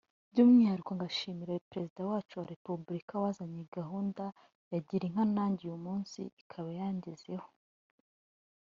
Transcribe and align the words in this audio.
By’umwihariko 0.31 0.91
nkaba 0.93 1.11
nshimira 1.13 1.63
Perezida 1.71 1.99
wacu 2.09 2.33
wa 2.39 2.49
repubulika 2.53 3.13
wazanye 3.23 3.55
iyi 3.59 3.71
gahunda 3.77 4.23
ya 4.71 4.79
Girinka 4.87 5.23
nange 5.33 5.61
uyu 5.65 5.79
munsi 5.85 6.19
ikaba 6.41 6.69
yangezeho” 6.79 7.47